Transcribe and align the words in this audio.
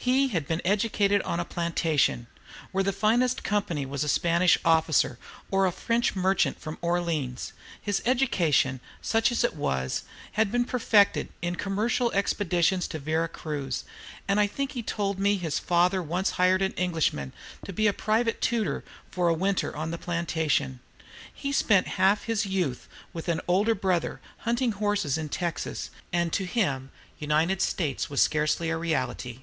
He 0.00 0.28
had 0.28 0.46
been 0.46 0.62
educated 0.64 1.20
on 1.22 1.38
a 1.40 1.44
plantation 1.44 2.28
where 2.72 2.84
the 2.84 2.94
finest 2.94 3.42
company 3.42 3.84
was 3.84 4.04
a 4.04 4.08
Spanish 4.08 4.56
officer 4.64 5.18
or 5.50 5.66
a 5.66 5.72
French 5.72 6.16
merchant 6.16 6.58
from 6.58 6.78
Orleans. 6.80 7.52
His 7.78 8.00
education, 8.06 8.80
such 9.02 9.30
as 9.30 9.42
it 9.44 9.54
was, 9.54 10.04
had 10.32 10.50
been 10.52 10.64
perfected 10.64 11.28
in 11.42 11.56
commercial 11.56 12.10
expeditions 12.12 12.88
to 12.88 12.98
Vera 12.98 13.28
Cruz, 13.28 13.84
and 14.26 14.40
I 14.40 14.46
think 14.46 14.72
he 14.72 14.82
told 14.82 15.18
me 15.18 15.36
his 15.36 15.58
father 15.58 16.02
once 16.02 16.30
hired 16.38 16.62
an 16.62 16.72
Englishman 16.74 17.34
to 17.66 17.72
be 17.72 17.86
a 17.86 17.92
private 17.92 18.40
tutor 18.40 18.84
for 19.10 19.28
a 19.28 19.34
winter 19.34 19.76
on 19.76 19.90
the 19.90 19.98
plantation. 19.98 20.80
He 21.34 21.48
had 21.50 21.56
spent 21.56 21.86
half 21.86 22.22
his 22.24 22.46
youth 22.46 22.88
with 23.12 23.28
an 23.28 23.42
older 23.46 23.74
brother, 23.74 24.20
hunting 24.38 24.72
horses 24.72 25.18
in 25.18 25.28
Texas; 25.28 25.90
and, 26.14 26.20
in 26.28 26.28
a 26.28 26.28
word, 26.28 26.32
to 26.34 26.44
him 26.46 26.90
"United 27.18 27.60
States" 27.60 28.08
was 28.08 28.22
scarcely 28.22 28.70
a 28.70 28.76
reality. 28.78 29.40